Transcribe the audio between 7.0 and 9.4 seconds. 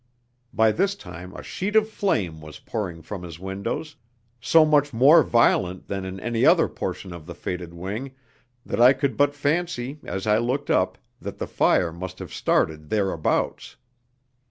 of the fated wing, that I could but